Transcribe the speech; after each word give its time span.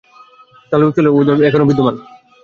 তা 0.71 0.75
লোক 0.77 0.91
চলাচলের 0.91 1.13
পথের 1.15 1.29
পাশে 1.29 1.47
এখনও 1.49 1.67
বিদ্যমান। 1.69 1.95